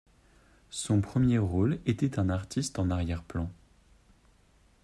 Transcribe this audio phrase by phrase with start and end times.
[0.71, 3.51] Son premier rôle était un artiste en arrière-plan.